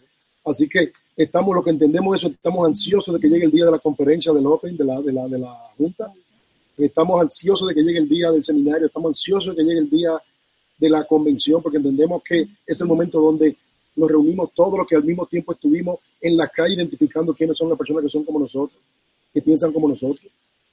[0.44, 3.72] Así que estamos, lo que entendemos eso, estamos ansiosos de que llegue el día de
[3.72, 6.12] la conferencia del Open, de la, de la, de la Junta,
[6.84, 9.90] Estamos ansiosos de que llegue el día del seminario, estamos ansiosos de que llegue el
[9.90, 10.12] día
[10.78, 13.56] de la convención, porque entendemos que es el momento donde
[13.96, 17.68] nos reunimos todos los que al mismo tiempo estuvimos en la calle identificando quiénes son
[17.68, 18.80] las personas que son como nosotros,
[19.32, 20.30] que piensan como nosotros.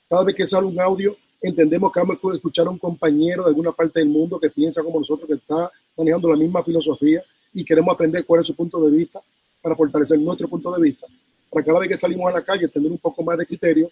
[0.10, 3.50] Cada vez que sale un audio, entendemos que vamos a escuchar a un compañero de
[3.50, 7.64] alguna parte del mundo que piensa como nosotros, que está manejando la misma filosofía y
[7.64, 9.20] queremos aprender cuál es su punto de vista
[9.62, 11.08] para fortalecer nuestro punto de vista.
[11.50, 13.90] Para cada vez que salimos a la calle tener un poco más de criterio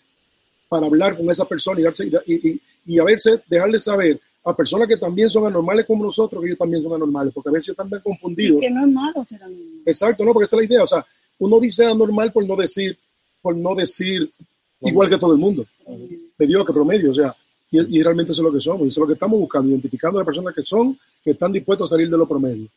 [0.68, 4.88] para hablar con esa persona y, darse, y, y, a veces dejarle saber a personas
[4.88, 7.90] que también son anormales como nosotros que ellos también son anormales, porque a veces están
[7.90, 8.60] tan confundidos.
[8.62, 9.82] que no es malo ser anormal.
[9.86, 10.84] Exacto, no, porque esa es la idea.
[10.84, 11.06] O sea,
[11.40, 12.98] uno dice anormal por no decir,
[13.42, 14.32] por no decir
[14.86, 15.66] igual que todo el mundo,
[16.38, 17.36] mediocre, promedio, o sea,
[17.72, 20.22] y, realmente eso es lo que somos, eso es lo que estamos buscando, identificando a
[20.22, 22.68] las personas que son, que están dispuestos a salir de lo promedio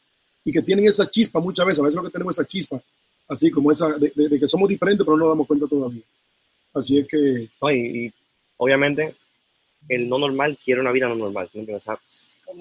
[0.44, 2.80] y que tienen esa chispa muchas veces, a veces lo que tenemos esa chispa,
[3.28, 6.02] así como esa de, de que somos diferentes, pero no nos damos cuenta todavía.
[6.74, 7.48] Así es que...
[7.74, 8.12] y,
[8.56, 9.14] obviamente
[9.88, 11.48] el no normal quiere una vida no normal.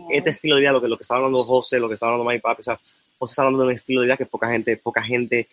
[0.10, 2.30] este estilo de vida, lo que, lo que está hablando José, lo que está hablando
[2.30, 2.80] mi papi, o sea,
[3.18, 5.48] José está hablando de un estilo de vida que poca gente, poca gente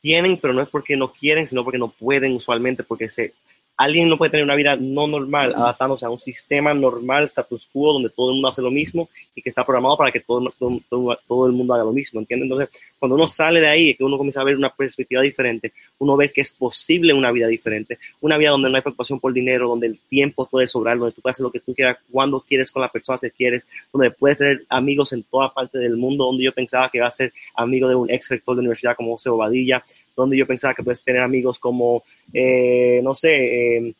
[0.00, 3.34] tienen, pero no es porque no quieren, sino porque no pueden usualmente, porque se
[3.76, 7.92] alguien no puede tener una vida no normal, adaptándose a un sistema normal, status quo,
[7.92, 11.16] donde todo el mundo hace lo mismo y que está programado para que todo, todo,
[11.28, 12.50] todo el mundo haga lo mismo, ¿entiendes?
[12.50, 16.16] Entonces, cuando uno sale de ahí, que uno comienza a ver una perspectiva diferente, uno
[16.16, 19.68] ve que es posible una vida diferente, una vida donde no hay preocupación por dinero,
[19.68, 22.72] donde el tiempo puede sobrar, donde tú puedes hacer lo que tú quieras, cuando quieres,
[22.72, 26.44] con la persona que quieres, donde puedes ser amigos en toda parte del mundo, donde
[26.44, 29.30] yo pensaba que iba a ser amigo de un ex rector de universidad como José
[29.30, 29.84] Bobadilla,
[30.16, 32.02] donde yo pensaba que puedes tener amigos como,
[32.32, 33.94] eh, no sé, eh,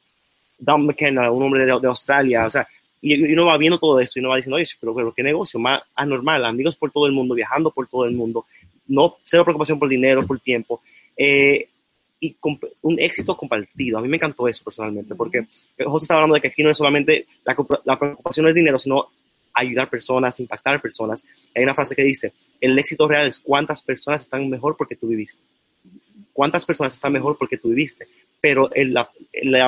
[0.58, 2.66] Don McKenna, un hombre de, Australia, o sea,
[3.02, 5.60] y, uno va viendo todo esto y uno va diciendo, oye, pero, pero qué negocio
[5.60, 8.46] más anormal, amigos por todo el mundo, viajando por todo el mundo,
[8.88, 10.80] no cero preocupación por dinero, por tiempo,
[11.16, 11.68] eh,
[12.18, 12.34] y
[12.80, 13.98] un éxito compartido.
[13.98, 15.44] A mí me encantó eso personalmente, porque
[15.84, 18.78] José está hablando de que aquí no es solamente la, la preocupación no es dinero,
[18.78, 19.10] sino
[19.52, 21.22] ayudar personas, impactar personas.
[21.54, 25.08] Hay una frase que dice, el éxito real es cuántas personas están mejor porque tú
[25.08, 25.42] viviste
[26.36, 28.06] cuántas personas están mejor porque tú viviste.
[28.42, 29.08] Pero en la,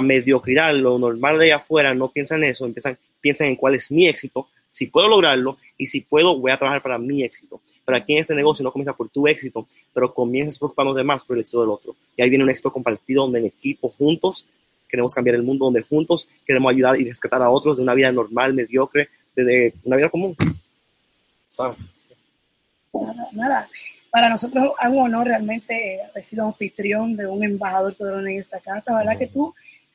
[0.02, 3.90] mediocridad, lo normal de allá afuera, no piensan en eso, piensan, piensan en cuál es
[3.90, 7.62] mi éxito, si puedo lograrlo y si puedo, voy a trabajar para mi éxito.
[7.86, 11.36] Pero aquí en este negocio no comienza por tu éxito, pero comienzas los demás por
[11.36, 11.96] el éxito del otro.
[12.18, 14.44] Y ahí viene un éxito compartido donde en equipo, juntos,
[14.86, 18.12] queremos cambiar el mundo, donde juntos queremos ayudar y rescatar a otros de una vida
[18.12, 20.36] normal, mediocre, de, una vida común.
[22.92, 23.68] Nada, nada.
[24.10, 28.60] Para nosotros es un honor realmente haber sido anfitrión de un embajador poderoso en esta
[28.60, 28.96] casa.
[28.96, 29.54] ¿Verdad que tú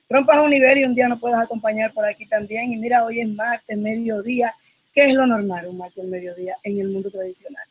[0.09, 2.71] rompas un nivel y un día nos puedas acompañar por aquí también?
[2.71, 4.53] Y mira, hoy es martes, mediodía.
[4.93, 7.65] ¿Qué es lo normal un martes, mediodía en el mundo tradicional?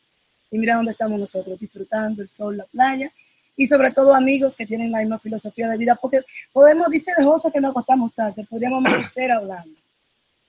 [0.51, 3.11] Y mira dónde estamos nosotros, disfrutando el sol, la playa
[3.55, 6.19] y sobre todo amigos que tienen la misma filosofía de vida, porque
[6.51, 9.79] podemos, dice de José que nos acostamos tarde, podríamos amanecer hablando,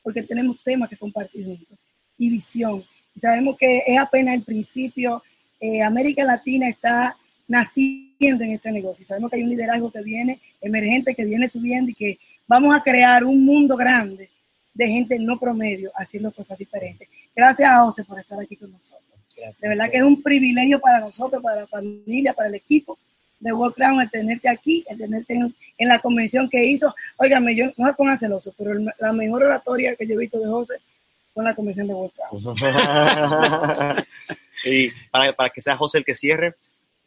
[0.02, 1.78] porque tenemos temas que compartir juntos
[2.16, 2.84] y visión.
[3.14, 5.22] Y sabemos que es apenas el principio,
[5.60, 10.02] eh, América Latina está naciendo en este negocio y sabemos que hay un liderazgo que
[10.02, 14.30] viene emergente, que viene subiendo y que vamos a crear un mundo grande
[14.72, 17.08] de gente no promedio haciendo cosas diferentes.
[17.34, 21.00] Gracias a José por estar aquí con nosotros de verdad que es un privilegio para
[21.00, 22.98] nosotros, para la familia, para el equipo
[23.40, 25.54] de World Crown, el tenerte aquí, el tenerte en,
[25.88, 26.94] la convención que hizo.
[27.16, 30.46] Óigame, yo no se pongan celoso, pero la mejor oratoria que yo he visto de
[30.46, 30.74] José
[31.32, 32.56] fue en la convención de World Crown.
[34.64, 36.54] y para, que sea José el que cierre,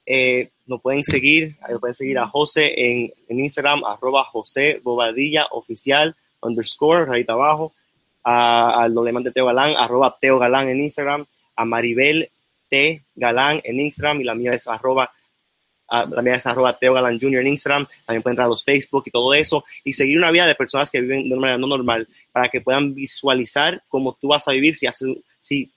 [0.06, 7.14] eh, nos pueden seguir, pueden seguir a José en, Instagram, arroba José Bobadilla oficial, underscore,
[7.14, 7.74] ahí abajo,
[8.24, 12.30] al doblemente Teo Galán, arroba Teo Galán en Instagram, a Maribel
[12.70, 13.04] T.
[13.16, 15.12] Galán en Instagram y la mía es arroba
[16.26, 17.42] es arroba Teo Galán Jr.
[17.42, 20.46] en Instagram, también pueden entrar a los Facebook y todo eso, y seguir una vida
[20.46, 24.28] de personas que viven de una manera no normal, para que puedan visualizar cómo tú
[24.30, 25.72] vas a vivir si, haces, si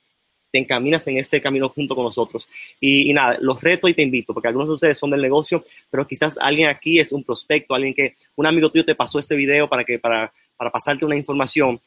[0.51, 2.49] te encaminas en este camino junto con nosotros.
[2.81, 6.07] Y, nada, los reto y te invito, porque algunos de ustedes son del negocio, pero
[6.07, 9.69] quizás alguien aquí es un prospecto, alguien que, un amigo tuyo te pasó este video
[9.69, 11.81] para, que, para, para pasarte una información.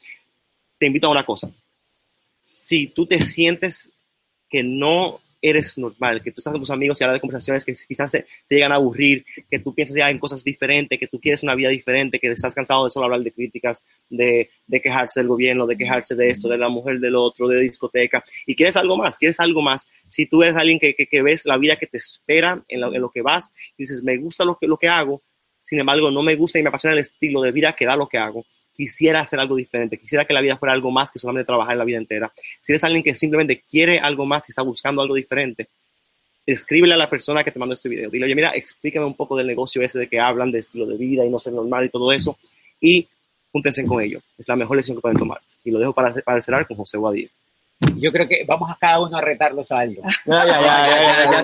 [0.77, 1.49] Te invito a una cosa,
[2.39, 3.89] si tú te sientes
[4.49, 7.73] que no eres normal, que tú estás con tus amigos y hablas de conversaciones que
[7.73, 11.43] quizás te, llegan a aburrir, que tú piensas ya en cosas diferentes, que tú quieres
[11.43, 14.49] una vida diferente, que estás cansado de solo hablar de críticas, de,
[14.81, 18.55] quejarse del gobierno, de quejarse de esto, de la mujer del otro, de discoteca, y
[18.55, 19.87] quieres algo más, quieres algo más.
[20.07, 23.53] Si tú eres alguien que, ves la vida que te espera en lo, que vas
[23.77, 25.21] y dices, me gusta lo que, lo que hago,
[25.63, 28.07] sin embargo, no me gusta y me apasiona el estilo de vida que da lo
[28.07, 31.47] que hago, quisiera hacer algo diferente, quisiera que la vida fuera algo más que solamente
[31.47, 32.31] trabajar la vida entera.
[32.59, 35.69] Si eres alguien que simplemente quiere algo más y está buscando algo diferente,
[36.45, 38.09] escríbele a la persona que te mandó este video.
[38.09, 40.97] Dile, oye, mira, explícame un poco del negocio ese de que hablan de estilo de
[40.97, 42.37] vida y no ser normal y todo eso.
[42.81, 43.07] Y
[43.51, 44.21] júntense con ellos.
[44.37, 45.39] Es la mejor lección que pueden tomar.
[45.63, 47.29] Y lo dejo para, para cerrar con José Guadía.
[47.97, 50.03] Yo creo que vamos a cada uno a retarlos a algo.
[50.25, 51.41] Ya, ya, ya,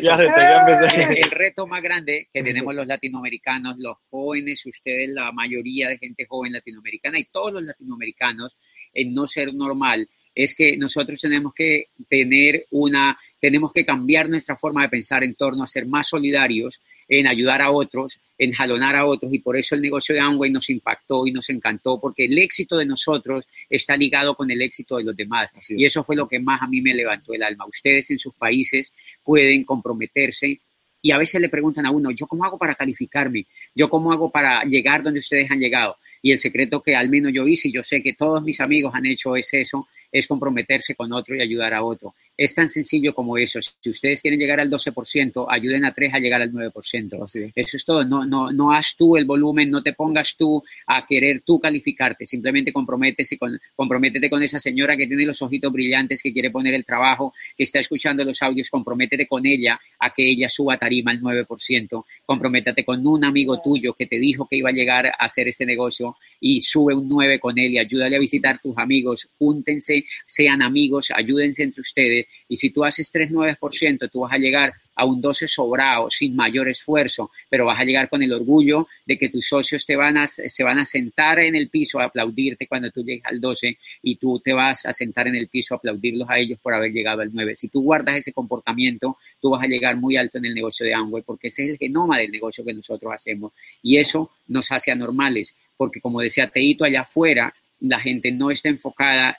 [0.00, 5.98] ya, El reto más grande que tenemos los latinoamericanos, los jóvenes, ustedes, la mayoría de
[5.98, 8.56] gente joven latinoamericana y todos los latinoamericanos,
[8.92, 14.56] en no ser normal, es que nosotros tenemos que tener una, tenemos que cambiar nuestra
[14.56, 18.96] forma de pensar en torno a ser más solidarios, en ayudar a otros, en jalonar
[18.96, 22.24] a otros y por eso el negocio de Amway nos impactó y nos encantó porque
[22.24, 26.16] el éxito de nosotros está ligado con el éxito de los demás y eso fue
[26.16, 27.66] lo que más a mí me levantó el alma.
[27.66, 28.92] Ustedes en sus países
[29.22, 30.60] pueden comprometerse
[31.02, 33.46] y a veces le preguntan a uno, ¿yo cómo hago para calificarme?
[33.74, 35.96] ¿Yo cómo hago para llegar donde ustedes han llegado?
[36.22, 38.94] Y el secreto que al menos yo hice, y yo sé que todos mis amigos
[38.94, 42.14] han hecho es eso, es comprometerse con otro y ayudar a otro.
[42.36, 43.60] Es tan sencillo como eso.
[43.60, 47.52] Si ustedes quieren llegar al 12%, ayuden a tres a llegar al 9%.
[47.54, 48.04] Eso es todo.
[48.04, 52.26] No, no, no haz tú el volumen, no te pongas tú a querer tú calificarte.
[52.26, 56.74] Simplemente comprométese con, comprométete con esa señora que tiene los ojitos brillantes, que quiere poner
[56.74, 58.70] el trabajo, que está escuchando los audios.
[58.70, 62.04] Comprométete con ella a que ella suba tarima al 9%.
[62.24, 65.66] Comprométete con un amigo tuyo que te dijo que iba a llegar a hacer este
[65.66, 69.28] negocio y sube un 9 con él y ayúdale a visitar tus amigos.
[69.38, 72.26] Júntense sean amigos, ayúdense entre ustedes.
[72.48, 76.68] Y si tú haces 3,9%, tú vas a llegar a un 12 sobrado sin mayor
[76.68, 80.26] esfuerzo, pero vas a llegar con el orgullo de que tus socios te van a,
[80.26, 84.16] se van a sentar en el piso a aplaudirte cuando tú llegues al 12 y
[84.16, 87.22] tú te vas a sentar en el piso a aplaudirlos a ellos por haber llegado
[87.22, 87.54] al 9.
[87.54, 90.94] Si tú guardas ese comportamiento, tú vas a llegar muy alto en el negocio de
[90.94, 94.92] Amway porque ese es el genoma del negocio que nosotros hacemos y eso nos hace
[94.92, 99.36] anormales porque como decía Teito allá afuera, la gente no está enfocada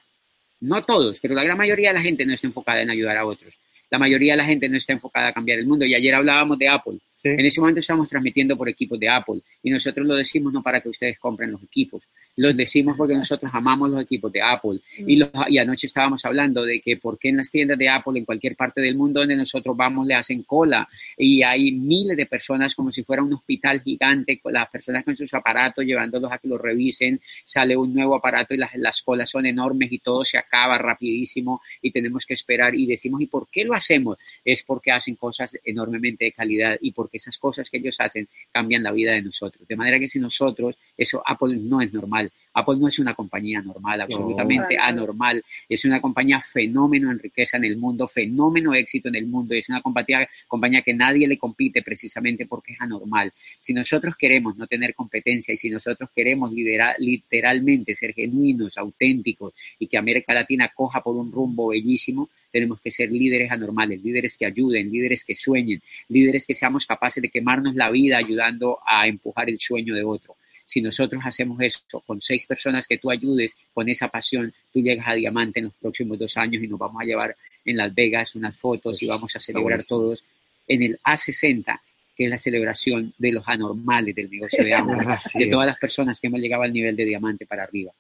[0.64, 3.26] no todos, pero la gran mayoría de la gente no está enfocada en ayudar a
[3.26, 3.60] otros.
[3.90, 5.86] La mayoría de la gente no está enfocada a cambiar el mundo.
[5.86, 6.98] Y ayer hablábamos de Apple.
[7.24, 7.30] Sí.
[7.30, 10.82] En ese momento estamos transmitiendo por equipos de Apple y nosotros lo decimos no para
[10.82, 12.04] que ustedes compren los equipos,
[12.36, 16.64] lo decimos porque nosotros amamos los equipos de Apple y, los- y anoche estábamos hablando
[16.66, 19.38] de que por qué en las tiendas de Apple en cualquier parte del mundo donde
[19.38, 20.86] nosotros vamos le hacen cola
[21.18, 25.16] y hay miles de personas como si fuera un hospital gigante, con las personas con
[25.16, 29.30] sus aparatos llevándolos a que los revisen, sale un nuevo aparato y las, las colas
[29.30, 33.48] son enormes y todo se acaba rapidísimo y tenemos que esperar y decimos, ¿y por
[33.50, 34.18] qué lo hacemos?
[34.44, 38.84] Es porque hacen cosas enormemente de calidad y porque esas cosas que ellos hacen cambian
[38.84, 39.68] la vida de nosotros.
[39.68, 42.32] De manera que si nosotros, eso Apple no es normal.
[42.54, 45.44] Apple no es una compañía normal, absolutamente anormal.
[45.68, 49.56] Es una compañía fenómeno en riqueza en el mundo, fenómeno éxito en el mundo.
[49.56, 53.34] Es una compañía, compañía que nadie le compite precisamente porque es anormal.
[53.60, 59.88] Si nosotros queremos no tener competencia y si nosotros queremos literalmente ser genuinos, auténticos y
[59.88, 64.46] que América Latina coja por un rumbo bellísimo, tenemos que ser líderes anormales, líderes que
[64.46, 69.50] ayuden, líderes que sueñen, líderes que seamos capaces de quemarnos la vida ayudando a empujar
[69.50, 70.36] el sueño de otro.
[70.66, 75.08] Si nosotros hacemos eso con seis personas que tú ayudes con esa pasión, tú llegas
[75.08, 78.36] a diamante en los próximos dos años y nos vamos a llevar en Las Vegas
[78.36, 80.24] unas fotos y vamos a celebrar todos
[80.68, 81.80] en el A60,
[82.16, 84.74] que es la celebración de los anormales del negocio de
[85.08, 87.92] Así de todas las personas que hemos llegado al nivel de diamante para arriba.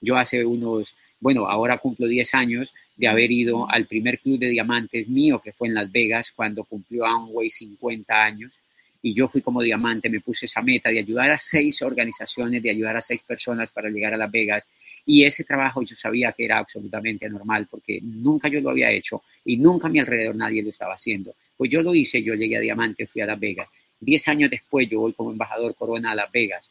[0.00, 4.48] Yo hace unos, bueno, ahora cumplo 10 años de haber ido al primer club de
[4.48, 8.60] diamantes mío, que fue en Las Vegas, cuando cumplió Amway 50 años.
[9.02, 12.70] Y yo fui como diamante, me puse esa meta de ayudar a seis organizaciones, de
[12.70, 14.64] ayudar a seis personas para llegar a Las Vegas.
[15.06, 19.22] Y ese trabajo yo sabía que era absolutamente anormal porque nunca yo lo había hecho
[19.44, 21.34] y nunca a mi alrededor nadie lo estaba haciendo.
[21.56, 23.68] Pues yo lo hice, yo llegué a Diamante, fui a Las Vegas.
[23.98, 26.70] Diez años después yo voy como embajador Corona a Las Vegas.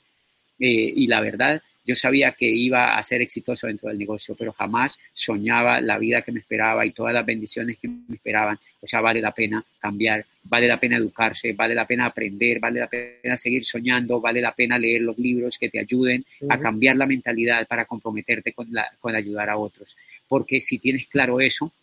[0.59, 4.53] Eh, y la verdad, yo sabía que iba a ser exitoso dentro del negocio, pero
[4.53, 8.59] jamás soñaba la vida que me esperaba y todas las bendiciones que me esperaban.
[8.79, 12.79] O sea, vale la pena cambiar, vale la pena educarse, vale la pena aprender, vale
[12.79, 16.95] la pena seguir soñando, vale la pena leer los libros que te ayuden a cambiar
[16.95, 19.97] la mentalidad para comprometerte con, la, con ayudar a otros.
[20.27, 21.73] Porque si tienes claro eso,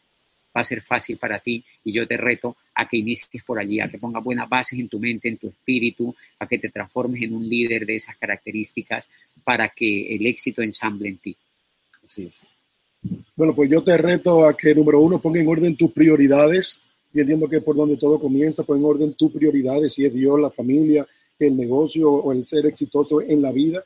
[0.56, 3.80] va a ser fácil para ti y yo te reto a que inicies por allí,
[3.80, 7.22] a que pongas buenas bases en tu mente, en tu espíritu, a que te transformes
[7.22, 9.06] en un líder de esas características
[9.44, 11.36] para que el éxito ensamble en ti.
[12.04, 12.46] Así es.
[13.34, 16.80] Bueno, pues yo te reto a que, número uno, ponga en orden tus prioridades.
[17.12, 20.38] Y entiendo que por donde todo comienza, pon en orden tus prioridades, si es Dios,
[20.40, 21.06] la familia,
[21.38, 23.84] el negocio o el ser exitoso en la vida,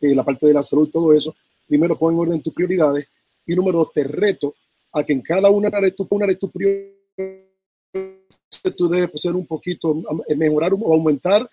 [0.00, 1.34] eh, la parte de la salud, todo eso.
[1.66, 3.06] Primero, pon en orden tus prioridades.
[3.46, 4.54] Y número dos, te reto
[4.92, 7.42] a que en cada una de tus, una de prioridades
[8.76, 9.96] tú debes ser un poquito,
[10.28, 11.48] eh, mejorar o aumentar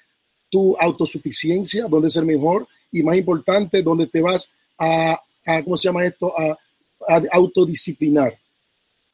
[0.50, 5.88] tu autosuficiencia, donde ser mejor y más importante, donde te vas a, a ¿cómo se
[5.88, 6.34] llama esto?
[6.38, 6.58] A,
[7.08, 8.38] a autodisciplinar.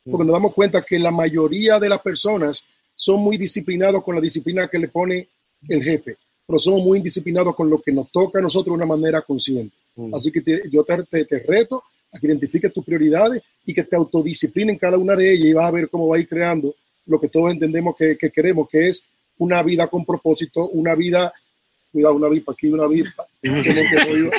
[0.03, 2.63] Porque nos damos cuenta que la mayoría de las personas
[2.95, 5.27] son muy disciplinados con la disciplina que le pone
[5.67, 8.95] el jefe, pero somos muy indisciplinados con lo que nos toca a nosotros de una
[8.95, 9.75] manera consciente.
[9.95, 10.13] Mm.
[10.15, 11.83] Así que te- yo te, te- te reto
[12.15, 15.65] a que identifiques tus prioridades y que te autodisciplinen cada una de ellas y vas
[15.65, 16.75] a ver cómo va a ir creando
[17.05, 19.03] lo que todos entendemos que, que queremos, que es
[19.37, 21.31] una vida con propósito, una vida,
[21.91, 23.11] cuidado, una vipa aquí, una oír,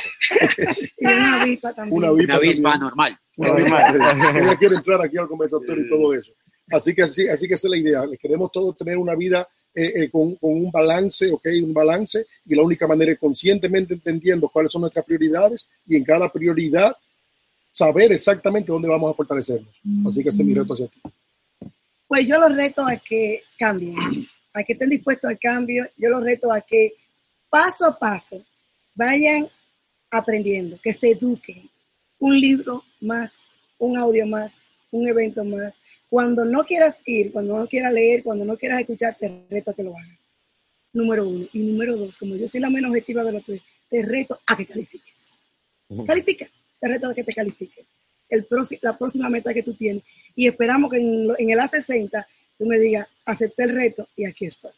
[0.98, 2.04] Y una avispa también.
[2.10, 3.18] una avispa normal.
[3.36, 3.98] Una Normal.
[4.34, 4.42] vez.
[4.42, 6.32] Ella quiere entrar aquí al conversatorio y todo eso.
[6.70, 8.02] Así que así, así que esa es la idea.
[8.20, 11.46] Queremos todos tener una vida eh, eh, con, con un balance, ¿ok?
[11.62, 16.04] Un balance y la única manera es conscientemente entendiendo cuáles son nuestras prioridades y en
[16.04, 16.96] cada prioridad
[17.76, 19.68] saber exactamente dónde vamos a fortalecernos.
[20.06, 20.98] Así que ese es mi reto hacia ti.
[22.08, 23.94] Pues yo los reto a que cambien,
[24.54, 25.86] a que estén dispuestos al cambio.
[25.96, 26.94] Yo los reto a que
[27.50, 28.42] paso a paso
[28.94, 29.46] vayan
[30.10, 31.68] aprendiendo, que se eduquen.
[32.18, 33.34] Un libro más,
[33.78, 34.54] un audio más,
[34.90, 35.74] un evento más.
[36.08, 39.74] Cuando no quieras ir, cuando no quieras leer, cuando no quieras escuchar, te reto a
[39.74, 40.18] que lo hagas.
[40.94, 41.46] Número uno.
[41.52, 43.60] Y número dos, como yo soy la menos objetiva de los tres,
[43.90, 45.32] te reto a que califiques.
[46.06, 46.48] Califica,
[46.80, 47.84] te reto a que te califiques.
[48.28, 48.46] El
[48.82, 50.02] la próxima meta que tú tienes.
[50.34, 52.26] Y esperamos que en, lo- en el A60
[52.58, 54.72] tú me digas, acepté el reto y aquí estoy.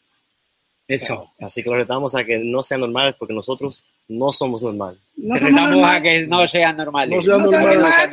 [0.87, 1.31] Eso.
[1.39, 4.99] Así que los retamos a que no sean normales porque nosotros no somos normales.
[5.15, 7.15] No somos retamos a que no sean normales.
[7.15, 8.09] No sean No sean normales.